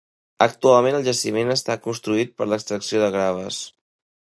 [0.45, 3.67] Actualment el jaciment està destruït per l’extracció de graves.